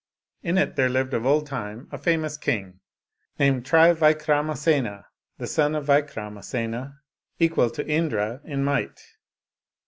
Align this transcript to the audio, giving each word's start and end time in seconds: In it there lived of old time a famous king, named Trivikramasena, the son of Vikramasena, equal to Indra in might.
In 0.41 0.57
it 0.57 0.75
there 0.77 0.89
lived 0.89 1.13
of 1.13 1.27
old 1.27 1.45
time 1.45 1.87
a 1.91 1.97
famous 1.99 2.35
king, 2.35 2.79
named 3.37 3.65
Trivikramasena, 3.67 5.05
the 5.37 5.45
son 5.45 5.75
of 5.75 5.85
Vikramasena, 5.85 6.95
equal 7.37 7.69
to 7.69 7.85
Indra 7.87 8.41
in 8.43 8.63
might. 8.63 8.99